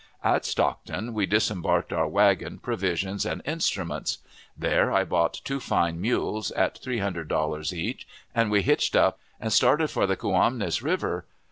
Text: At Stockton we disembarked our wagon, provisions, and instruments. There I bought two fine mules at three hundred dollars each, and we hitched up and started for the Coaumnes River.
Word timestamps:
At 0.23 0.45
Stockton 0.45 1.13
we 1.13 1.27
disembarked 1.27 1.93
our 1.93 2.07
wagon, 2.07 2.57
provisions, 2.57 3.23
and 3.23 3.39
instruments. 3.45 4.17
There 4.57 4.91
I 4.91 5.03
bought 5.03 5.41
two 5.43 5.59
fine 5.59 6.01
mules 6.01 6.49
at 6.53 6.79
three 6.79 6.97
hundred 6.97 7.27
dollars 7.27 7.71
each, 7.71 8.07
and 8.33 8.49
we 8.49 8.63
hitched 8.63 8.95
up 8.95 9.19
and 9.39 9.53
started 9.53 9.89
for 9.89 10.07
the 10.07 10.17
Coaumnes 10.17 10.81
River. 10.81 11.25